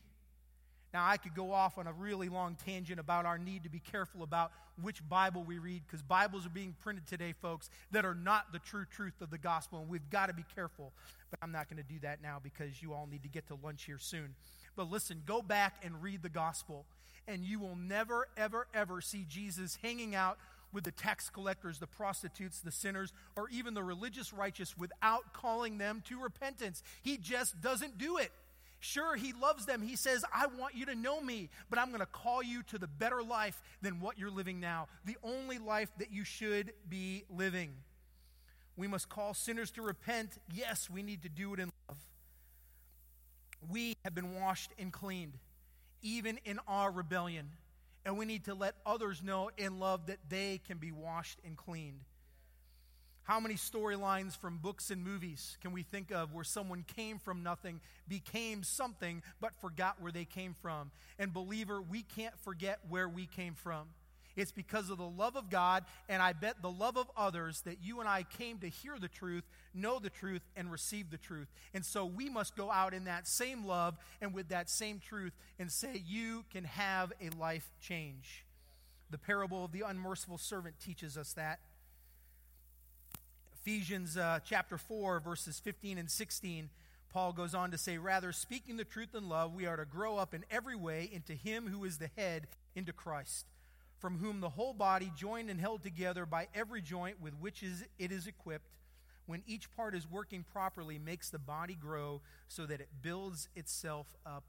[0.98, 3.78] Now, I could go off on a really long tangent about our need to be
[3.78, 8.16] careful about which Bible we read because Bibles are being printed today, folks, that are
[8.16, 10.94] not the true truth of the gospel, and we've got to be careful.
[11.30, 13.60] But I'm not going to do that now because you all need to get to
[13.64, 14.34] lunch here soon.
[14.76, 16.88] But listen, go back and read the gospel,
[17.28, 20.40] and you will never, ever, ever see Jesus hanging out
[20.74, 25.78] with the tax collectors, the prostitutes, the sinners, or even the religious righteous without calling
[25.78, 26.82] them to repentance.
[27.04, 28.32] He just doesn't do it.
[28.80, 29.82] Sure, he loves them.
[29.82, 32.78] He says, I want you to know me, but I'm going to call you to
[32.78, 37.24] the better life than what you're living now, the only life that you should be
[37.30, 37.72] living.
[38.76, 40.38] We must call sinners to repent.
[40.54, 41.98] Yes, we need to do it in love.
[43.68, 45.34] We have been washed and cleaned,
[46.04, 47.50] even in our rebellion.
[48.06, 51.58] And we need to let others know in love that they can be washed and
[51.58, 52.02] cleaned.
[53.28, 57.44] How many storylines from books and movies can we think of where someone came from
[57.44, 60.92] nothing, became something, but forgot where they came from?
[61.20, 63.90] And, believer, we can't forget where we came from.
[64.38, 67.80] It's because of the love of God, and I bet the love of others, that
[67.84, 71.50] you and I came to hear the truth, know the truth, and receive the truth.
[71.74, 75.34] And so we must go out in that same love and with that same truth
[75.60, 78.46] and say, You can have a life change.
[79.10, 81.60] The parable of the unmerciful servant teaches us that.
[83.68, 86.70] Ephesians uh, chapter 4, verses 15 and 16,
[87.10, 90.16] Paul goes on to say, Rather, speaking the truth in love, we are to grow
[90.16, 93.46] up in every way into Him who is the head, into Christ,
[94.00, 97.84] from whom the whole body, joined and held together by every joint with which is,
[98.00, 98.78] it is equipped,
[99.26, 104.08] when each part is working properly, makes the body grow so that it builds itself
[104.26, 104.46] up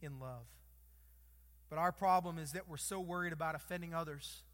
[0.00, 0.46] in love.
[1.70, 4.44] But our problem is that we're so worried about offending others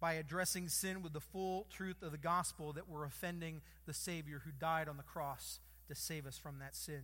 [0.00, 4.42] by addressing sin with the full truth of the gospel that we're offending the Savior
[4.44, 7.02] who died on the cross to save us from that sin.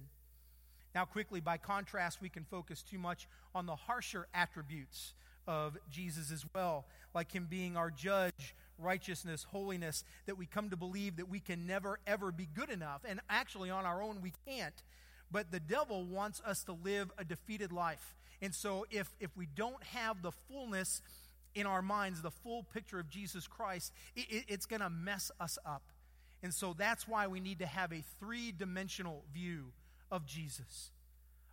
[0.94, 5.12] Now, quickly, by contrast, we can focus too much on the harsher attributes
[5.46, 10.76] of Jesus as well, like him being our judge, righteousness, holiness, that we come to
[10.76, 13.02] believe that we can never, ever be good enough.
[13.06, 14.82] And actually, on our own, we can't.
[15.30, 18.14] But the devil wants us to live a defeated life.
[18.40, 21.02] And so, if, if we don't have the fullness
[21.56, 25.32] in our minds, the full picture of Jesus Christ, it, it, it's going to mess
[25.40, 25.82] us up.
[26.42, 29.72] And so, that's why we need to have a three dimensional view
[30.12, 30.90] of Jesus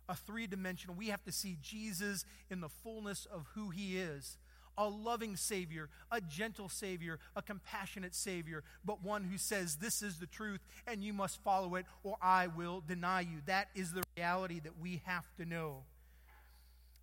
[0.08, 0.94] a three dimensional.
[0.94, 4.36] We have to see Jesus in the fullness of who he is
[4.76, 10.18] a loving Savior, a gentle Savior, a compassionate Savior, but one who says, This is
[10.18, 13.38] the truth and you must follow it or I will deny you.
[13.46, 15.84] That is the reality that we have to know.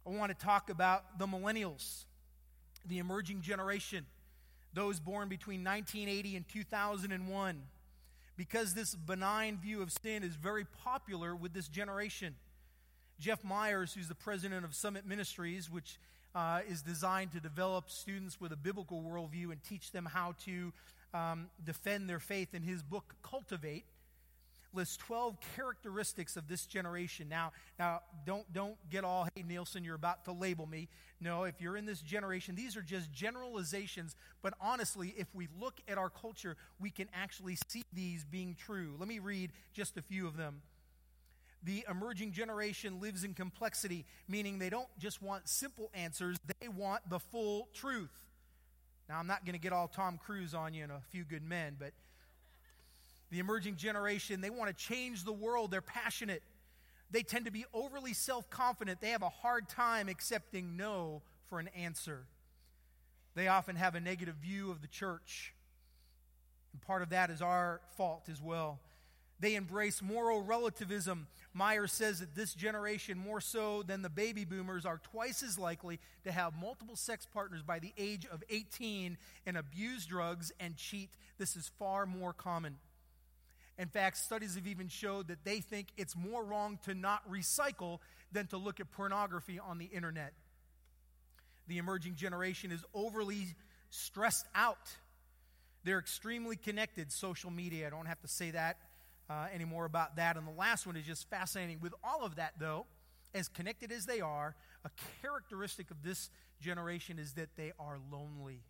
[0.06, 2.06] I want to talk about the millennials,
[2.86, 4.06] the emerging generation,
[4.74, 7.62] those born between 1980 and 2001,
[8.38, 12.36] because this benign view of sin is very popular with this generation.
[13.20, 16.00] Jeff Myers, who's the president of Summit Ministries, which
[16.34, 20.74] uh, is designed to develop students with a biblical worldview and teach them how to
[21.13, 23.86] um, defend their faith in his book, Cultivate,
[24.73, 27.27] lists 12 characteristics of this generation.
[27.29, 30.89] Now, now don't, don't get all, hey, Nielson, you're about to label me.
[31.19, 34.15] No, if you're in this generation, these are just generalizations.
[34.41, 38.95] But honestly, if we look at our culture, we can actually see these being true.
[38.99, 40.62] Let me read just a few of them
[41.63, 47.07] the emerging generation lives in complexity, meaning they don't just want simple answers, they want
[47.10, 48.10] the full truth.
[49.07, 51.43] Now, I'm not going to get all Tom Cruise on you and a few good
[51.43, 51.91] men, but
[53.32, 55.72] the emerging generation, they want to change the world.
[55.72, 56.44] They're passionate.
[57.10, 59.02] They tend to be overly self confident.
[59.02, 62.26] They have a hard time accepting no for an answer.
[63.34, 65.54] They often have a negative view of the church.
[66.74, 68.80] And part of that is our fault as well.
[69.39, 71.28] They embrace moral relativism.
[71.54, 76.00] Meyer says that this generation, more so than the baby boomers, are twice as likely
[76.26, 79.17] to have multiple sex partners by the age of 18
[79.48, 81.10] and abuse drugs and cheat.
[81.39, 82.78] This is far more common.
[83.77, 87.99] In fact, studies have even showed that they think it's more wrong to not recycle
[88.31, 90.34] than to look at pornography on the internet.
[91.67, 93.55] The emerging generation is overly
[93.89, 94.95] stressed out.
[95.84, 97.12] They're extremely connected.
[97.12, 98.77] Social media, I don't have to say that
[99.29, 100.38] uh, any more about that.
[100.38, 101.79] And the last one is just fascinating.
[101.81, 102.86] With all of that, though,
[103.34, 104.89] as connected as they are, a
[105.21, 106.29] characteristic of this
[106.60, 108.62] generation is that they are lonely.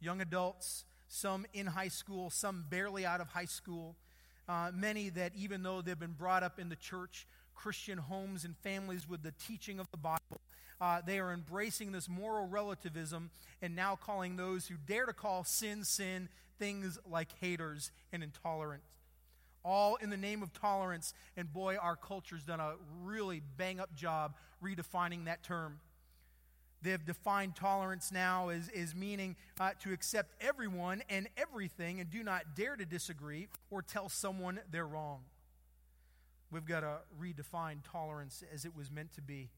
[0.00, 3.96] Young adults, some in high school, some barely out of high school,
[4.48, 8.56] uh, many that even though they've been brought up in the church, Christian homes and
[8.58, 10.40] families with the teaching of the Bible,
[10.80, 13.30] uh, they are embracing this moral relativism
[13.62, 16.28] and now calling those who dare to call sin sin
[16.58, 18.82] things like haters and intolerant
[19.66, 21.12] all in the name of tolerance.
[21.36, 25.80] And boy, our culture's done a really bang up job redefining that term.
[26.86, 32.22] They've defined tolerance now as, as meaning uh, to accept everyone and everything and do
[32.22, 35.22] not dare to disagree or tell someone they're wrong.
[36.52, 39.50] We've got to redefine tolerance as it was meant to be.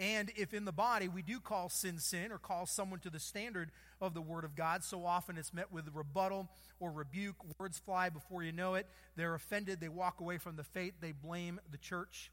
[0.00, 3.20] And if in the body we do call sin sin or call someone to the
[3.20, 6.48] standard of the Word of God, so often it's met with rebuttal
[6.80, 7.36] or rebuke.
[7.60, 8.88] Words fly before you know it.
[9.14, 9.80] They're offended.
[9.80, 10.94] They walk away from the faith.
[11.00, 12.32] They blame the church.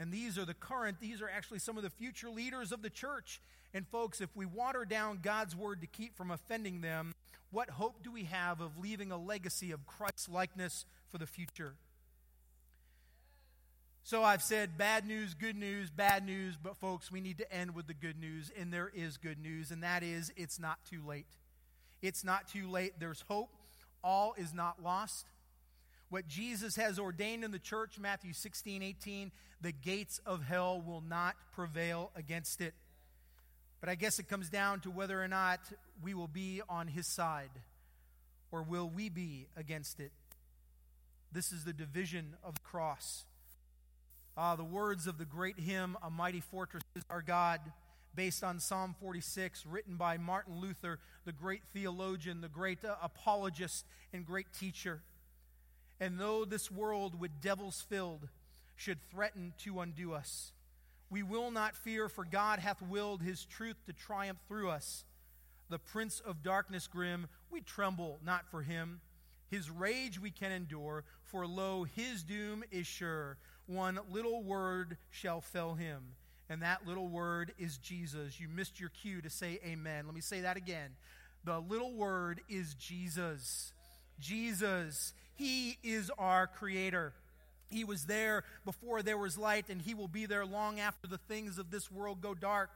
[0.00, 2.88] And these are the current, these are actually some of the future leaders of the
[2.88, 3.40] church.
[3.74, 7.14] And folks, if we water down God's Word to keep from offending them,
[7.50, 11.74] what hope do we have of leaving a legacy of Christ likeness for the future?
[14.02, 17.74] So I've said bad news, good news, bad news, but folks, we need to end
[17.74, 21.02] with the good news, and there is good news, and that is it's not too
[21.06, 21.26] late.
[22.00, 22.94] It's not too late.
[22.98, 23.50] There's hope.
[24.02, 25.26] All is not lost.
[26.10, 29.30] What Jesus has ordained in the church, Matthew 16, 18,
[29.60, 32.74] the gates of hell will not prevail against it.
[33.80, 35.60] But I guess it comes down to whether or not
[36.02, 37.50] we will be on his side
[38.50, 40.10] or will we be against it.
[41.32, 43.24] This is the division of the cross.
[44.36, 47.60] Ah, the words of the great hymn, A Mighty Fortress is Our God,
[48.16, 53.84] based on Psalm 46, written by Martin Luther, the great theologian, the great uh, apologist,
[54.12, 55.02] and great teacher.
[56.00, 58.28] And though this world with devils filled
[58.74, 60.52] should threaten to undo us,
[61.10, 65.04] We will not fear, for God hath willed his truth to triumph through us.
[65.68, 69.00] The prince of darkness grim, we tremble not for him.
[69.50, 73.36] His rage we can endure, for lo, his doom is sure.
[73.66, 76.14] One little word shall fell him,
[76.48, 78.40] and that little word is Jesus.
[78.40, 80.06] You missed your cue to say amen.
[80.06, 80.90] Let me say that again.
[81.44, 83.72] The little word is Jesus.
[84.18, 85.12] Jesus.
[85.40, 87.14] He is our creator.
[87.70, 91.16] He was there before there was light, and He will be there long after the
[91.16, 92.68] things of this world go dark.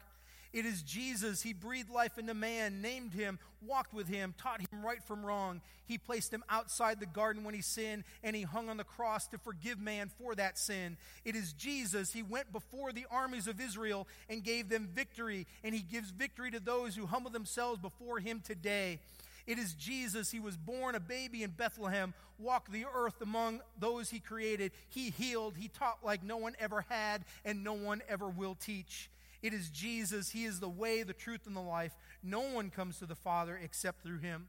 [0.55, 1.43] It is Jesus.
[1.43, 5.61] He breathed life into man, named him, walked with him, taught him right from wrong.
[5.85, 9.27] He placed him outside the garden when he sinned, and he hung on the cross
[9.29, 10.97] to forgive man for that sin.
[11.25, 12.15] It is Jesus.
[12.15, 16.51] He went before the armies of Israel and gave them victory, and he gives victory
[16.53, 19.01] to those who humble themselves before him today.
[19.47, 20.31] It is Jesus.
[20.31, 24.73] He was born a baby in Bethlehem, walked the earth among those he created.
[24.89, 25.57] He healed.
[25.57, 29.11] He taught like no one ever had and no one ever will teach.
[29.43, 30.31] It is Jesus.
[30.31, 31.93] He is the way, the truth, and the life.
[32.23, 34.49] No one comes to the Father except through him.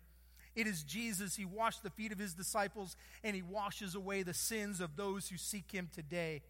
[0.56, 1.36] It is Jesus.
[1.36, 5.28] He washed the feet of his disciples and he washes away the sins of those
[5.28, 6.44] who seek him today.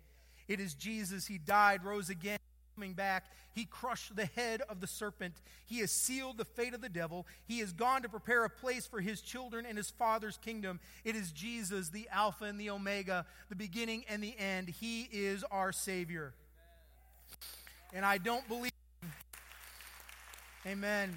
[0.48, 1.26] It is Jesus.
[1.26, 2.38] He died, rose again
[2.76, 3.26] coming back.
[3.54, 5.36] He crushed the head of the serpent.
[5.66, 7.26] He has sealed the fate of the devil.
[7.48, 10.80] He has gone to prepare a place for his children in his Father's kingdom.
[11.04, 14.68] It is Jesus, the Alpha and the Omega, the beginning and the end.
[14.68, 16.34] He is our Savior.
[17.94, 18.72] And I don't believe.
[20.68, 21.16] Amen.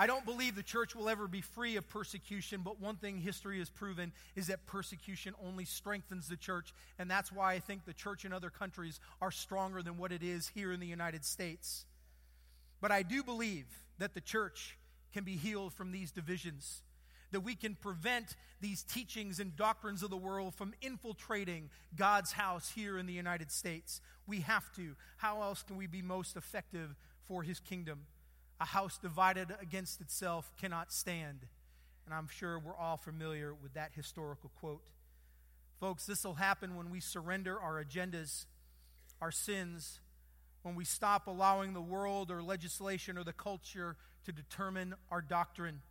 [0.00, 3.58] I don't believe the church will ever be free of persecution, but one thing history
[3.58, 7.92] has proven is that persecution only strengthens the church, and that's why I think the
[7.92, 11.84] church in other countries are stronger than what it is here in the United States.
[12.80, 13.66] But I do believe
[13.98, 14.78] that the church
[15.12, 16.82] can be healed from these divisions,
[17.32, 22.70] that we can prevent these teachings and doctrines of the world from infiltrating God's house
[22.70, 24.00] here in the United States.
[24.28, 24.94] We have to.
[25.16, 26.94] How else can we be most effective
[27.26, 28.06] for his kingdom?
[28.60, 31.46] A house divided against itself cannot stand.
[32.04, 34.88] And I'm sure we're all familiar with that historical quote.
[35.78, 38.46] Folks, this will happen when we surrender our agendas,
[39.20, 40.00] our sins,
[40.62, 45.82] when we stop allowing the world or legislation or the culture to determine our doctrine.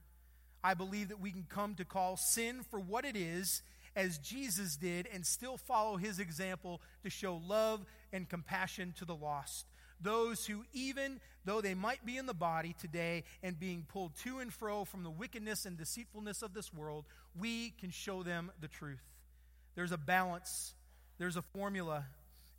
[0.63, 3.61] I believe that we can come to call sin for what it is,
[3.95, 9.15] as Jesus did, and still follow his example to show love and compassion to the
[9.15, 9.67] lost
[10.01, 14.39] those who, even though they might be in the body today and being pulled to
[14.39, 17.05] and fro from the wickedness and deceitfulness of this world,
[17.39, 19.03] we can show them the truth.
[19.75, 20.73] There's a balance,
[21.17, 22.05] there's a formula,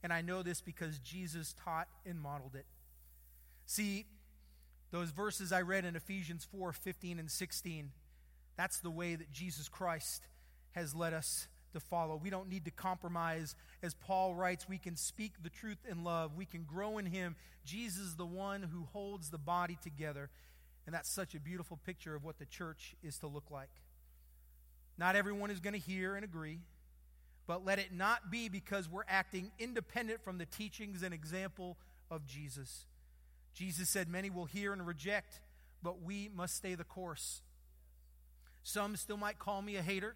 [0.03, 2.67] and I know this because Jesus taught and modeled it.
[3.67, 4.07] See,
[4.91, 7.91] those verses I read in Ephesians 4 15 and 16,
[8.57, 10.27] that's the way that Jesus Christ
[10.73, 11.49] has led us
[11.79, 12.17] to follow.
[12.17, 13.55] We don't need to compromise.
[13.83, 16.37] As Paul writes, we can speak the truth in love.
[16.37, 17.37] We can grow in Him.
[17.65, 20.31] Jesus is the one who holds the body together.
[20.87, 23.71] And that's such a beautiful picture of what the church is to look like.
[24.97, 26.61] Not everyone is going to hear and agree,
[27.47, 31.77] but let it not be because we're acting independent from the teachings and example
[32.11, 32.87] of Jesus.
[33.55, 35.41] Jesus said, Many will hear and reject,
[35.83, 37.43] but we must stay the course.
[38.63, 40.15] Some still might call me a hater.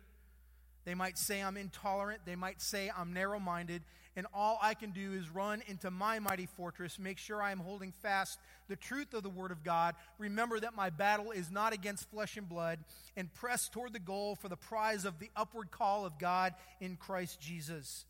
[0.85, 2.23] They might say I'm intolerant.
[2.25, 3.83] They might say I'm narrow minded.
[4.15, 7.61] And all I can do is run into my mighty fortress, make sure I am
[7.61, 9.95] holding fast the truth of the Word of God.
[10.19, 12.81] Remember that my battle is not against flesh and blood,
[13.17, 16.97] and press toward the goal for the prize of the upward call of God in
[16.97, 18.05] Christ Jesus.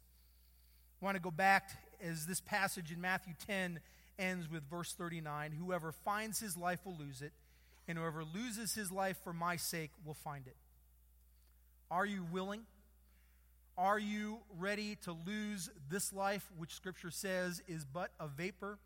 [1.00, 1.70] I want to go back
[2.02, 3.78] as this passage in Matthew 10
[4.18, 7.32] ends with verse 39 Whoever finds his life will lose it,
[7.86, 10.56] and whoever loses his life for my sake will find it.
[11.92, 12.62] Are you willing?
[13.76, 18.78] Are you ready to lose this life, which Scripture says is but a vapor,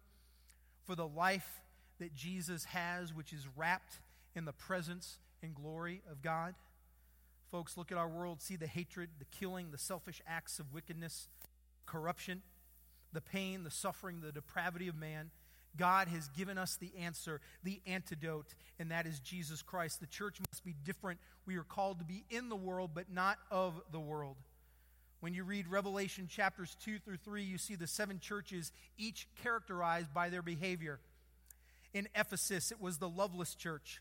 [0.83, 1.63] for the life
[2.01, 4.01] that Jesus has, which is wrapped
[4.35, 6.57] in the presence and glory of God?
[7.53, 11.29] Folks, look at our world, see the hatred, the killing, the selfish acts of wickedness,
[11.87, 12.43] corruption,
[13.13, 15.31] the pain, the suffering, the depravity of man.
[15.77, 20.01] God has given us the answer, the antidote, and that is Jesus Christ.
[20.01, 21.21] The church must be different.
[21.47, 24.37] We are called to be in the world, but not of the world.
[25.21, 30.13] When you read Revelation chapters 2 through 3, you see the seven churches, each characterized
[30.13, 31.01] by their behavior.
[31.95, 34.01] In Ephesus, it was the loveless church.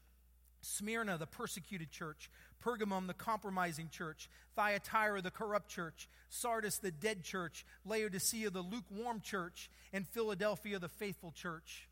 [0.65, 2.29] Smyrna, the persecuted church,
[2.63, 9.21] Pergamum, the compromising church, Thyatira, the corrupt church, Sardis, the dead church, Laodicea, the lukewarm
[9.21, 11.87] church, and Philadelphia, the faithful church.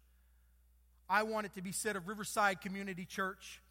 [1.09, 3.61] I want it to be said of Riverside Community Church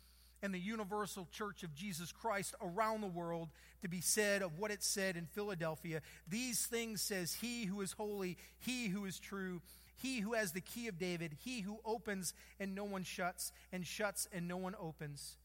[0.42, 3.48] and the universal church of Jesus Christ around the world
[3.80, 6.02] to be said of what it said in Philadelphia.
[6.28, 9.60] These things says he who is holy, he who is true,
[9.94, 13.86] he who has the key of David, he who opens and no one shuts, and
[13.86, 15.36] shuts and no one opens.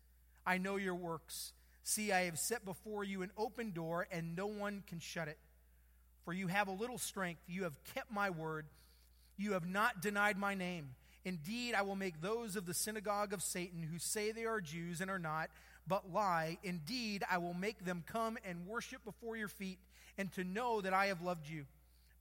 [0.45, 1.54] I know your works.
[1.84, 5.38] See, I have set before you an open door, and no one can shut it.
[6.26, 8.66] For you have a little strength, you have kept my word,
[9.38, 10.95] you have not denied my name.
[11.24, 15.02] Indeed, I will make those of the synagogue of Satan who say they are Jews
[15.02, 15.50] and are not,
[15.86, 16.58] but lie.
[16.64, 19.80] Indeed, I will make them come and worship before your feet,
[20.18, 21.66] and to know that I have loved you.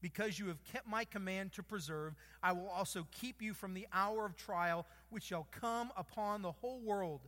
[0.06, 3.88] Because you have kept my command to preserve, I will also keep you from the
[3.92, 7.22] hour of trial which shall come upon the whole world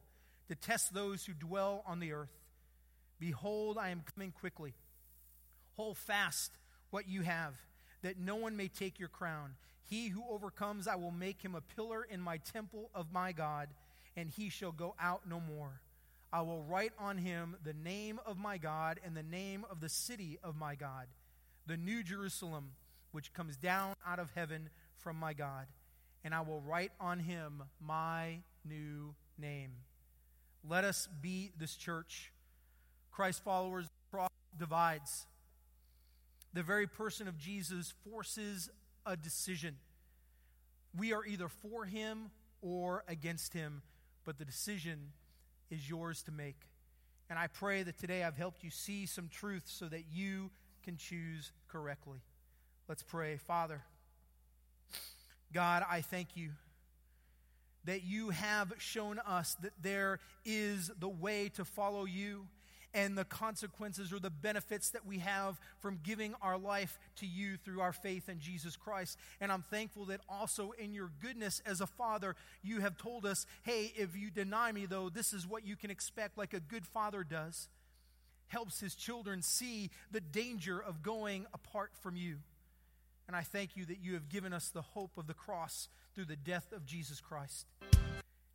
[0.47, 2.31] to test those who dwell on the earth.
[3.19, 4.75] Behold, I am coming quickly.
[5.75, 6.53] Hold fast
[6.91, 7.55] what you have,
[8.03, 9.57] that no one may take your crown.
[9.85, 13.71] He who overcomes, I will make him a pillar in my temple of my God,
[14.17, 15.81] and he shall go out no more.
[16.33, 19.89] I will write on him the name of my God and the name of the
[19.89, 21.09] city of my God,
[21.69, 22.71] the new Jerusalem,
[23.13, 25.67] which comes down out of heaven from my God.
[26.25, 29.71] And I will write on him my new name.
[30.69, 32.33] Let us be this church.
[33.13, 35.27] Christ followers, cross divides.
[36.55, 38.71] The very person of Jesus forces
[39.05, 39.77] a decision.
[40.97, 42.31] We are either for him
[42.63, 43.83] or against him,
[44.25, 45.13] but the decision
[45.71, 46.57] is yours to make.
[47.29, 50.51] And I pray that today I've helped you see some truth so that you
[50.89, 52.17] can choose correctly.
[52.89, 53.37] Let's pray.
[53.37, 53.83] Father,
[55.53, 56.53] God, I thank you
[57.85, 62.47] that you have shown us that there is the way to follow you
[62.95, 67.59] and the consequences or the benefits that we have from giving our life to you
[67.59, 69.19] through our faith in Jesus Christ.
[69.43, 73.45] And I'm thankful that also in your goodness as a father, you have told us,
[73.63, 76.87] hey, if you deny me, though, this is what you can expect, like a good
[76.87, 77.69] father does.
[78.49, 82.37] Helps his children see the danger of going apart from you.
[83.27, 86.25] And I thank you that you have given us the hope of the cross through
[86.25, 87.67] the death of Jesus Christ.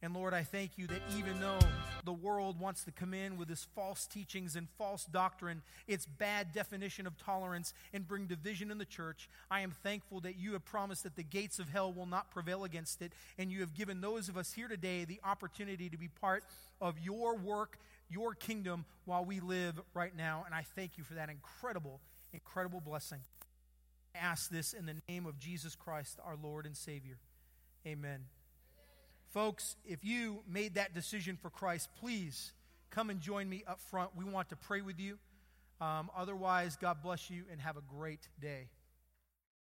[0.04, 1.60] And Lord, I thank you that even though
[2.04, 6.52] the world wants to come in with its false teachings and false doctrine, its bad
[6.52, 10.66] definition of tolerance, and bring division in the church, I am thankful that you have
[10.66, 13.14] promised that the gates of hell will not prevail against it.
[13.38, 16.44] And you have given those of us here today the opportunity to be part
[16.82, 17.80] of your work,
[18.10, 20.44] your kingdom, while we live right now.
[20.46, 22.00] And I thank you for that incredible,
[22.32, 23.20] incredible blessing.
[24.16, 27.18] I ask this in the name of Jesus Christ, our Lord and Savior.
[27.86, 28.26] Amen.
[29.32, 32.54] Folks, if you made that decision for Christ, please
[32.92, 34.12] come and join me up front.
[34.16, 35.18] We want to pray with you.
[35.82, 38.70] Um, otherwise, God bless you and have a great day.